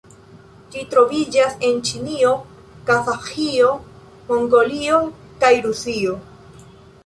Ĝi 0.75 0.85
troviĝas 0.93 1.57
en 1.67 1.77
Ĉinio, 1.89 2.33
Kazaĥio, 2.89 3.69
Mongolio 4.33 5.03
kaj 5.45 5.55
Rusio. 5.71 6.21